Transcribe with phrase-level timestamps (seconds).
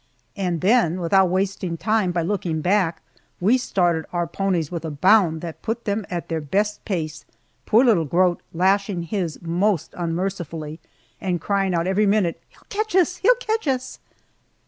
[0.35, 3.03] And then, without wasting time by looking back,
[3.39, 7.23] we started our ponies with a bound that put them at their best pace,
[7.67, 10.79] poor little Grote lashing his most unmercifully,
[11.21, 13.17] and crying every minute, "He'll catch us!
[13.17, 13.99] He'll catch us!"